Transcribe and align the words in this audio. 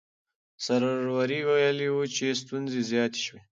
سروري 0.65 1.39
ویلي 1.49 1.87
وو 1.91 2.03
چې 2.15 2.25
ستونزې 2.41 2.79
زیاتې 2.91 3.19
شوې. 3.25 3.41